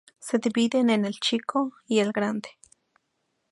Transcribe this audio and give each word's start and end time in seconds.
Se 0.17 0.39
dividen 0.39 0.89
en 0.89 1.05
"el 1.05 1.13
Chico" 1.19 1.73
y 1.87 1.99
"el 1.99 2.11
Grande". 2.11 2.49